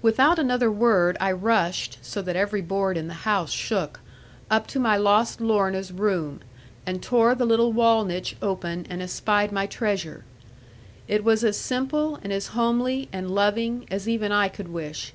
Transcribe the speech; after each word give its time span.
Without 0.00 0.38
another 0.38 0.70
word 0.70 1.16
I 1.18 1.32
rushed 1.32 1.98
(so 2.00 2.22
that 2.22 2.36
every 2.36 2.60
board 2.60 2.96
in 2.96 3.08
the 3.08 3.14
house 3.26 3.50
shook) 3.50 3.98
up 4.48 4.68
to 4.68 4.78
my 4.78 4.96
lost 4.96 5.40
Lorna's 5.40 5.90
room, 5.90 6.38
and 6.86 7.02
tore 7.02 7.34
the 7.34 7.44
little 7.44 7.72
wall 7.72 8.04
niche 8.04 8.36
open 8.40 8.86
and 8.88 9.02
espied 9.02 9.50
my 9.50 9.66
treasure. 9.66 10.24
It 11.08 11.24
was 11.24 11.42
as 11.42 11.56
simple, 11.58 12.20
and 12.22 12.32
as 12.32 12.46
homely, 12.54 13.08
and 13.12 13.28
loving, 13.28 13.86
as 13.90 14.08
even 14.08 14.30
I 14.30 14.46
could 14.48 14.68
wish. 14.68 15.12